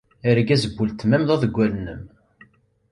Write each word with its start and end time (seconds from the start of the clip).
Argaz 0.29 0.63
n 0.67 0.71
weltma-m 0.77 1.23
d 1.27 1.29
aḍewwal-nnem. 1.35 2.03